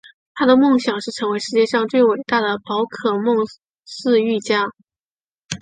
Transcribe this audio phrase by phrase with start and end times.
[0.33, 3.37] 他的梦想是成为世界上最伟大的宝可梦
[3.85, 4.65] 饲育家。